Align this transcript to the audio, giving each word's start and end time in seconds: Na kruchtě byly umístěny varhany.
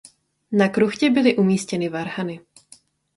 Na 0.51 0.69
kruchtě 0.69 1.09
byly 1.09 1.35
umístěny 1.37 1.89
varhany. 1.89 2.39